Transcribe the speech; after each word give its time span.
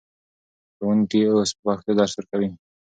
ښوونکي 0.75 1.21
اوس 1.27 1.49
په 1.53 1.59
پښتو 1.65 1.91
درس 1.99 2.13
ورکوي. 2.15 2.49